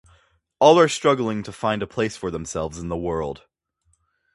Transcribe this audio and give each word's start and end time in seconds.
All 0.57 0.79
are 0.79 0.87
struggling 0.87 1.43
to 1.43 1.51
find 1.51 1.83
a 1.83 1.85
place 1.85 2.17
for 2.17 2.31
themselves 2.31 2.79
in 2.79 2.87
the 2.89 2.97
world. 2.97 3.43